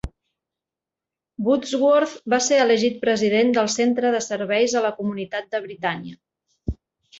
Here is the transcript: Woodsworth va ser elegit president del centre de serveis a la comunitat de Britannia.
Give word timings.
Woodsworth 1.47 2.15
va 2.35 2.39
ser 2.47 2.57
elegit 2.63 2.97
president 3.05 3.53
del 3.59 3.71
centre 3.75 4.13
de 4.17 4.25
serveis 4.31 4.77
a 4.79 4.85
la 4.89 4.95
comunitat 5.03 5.49
de 5.55 5.65
Britannia. 5.69 6.77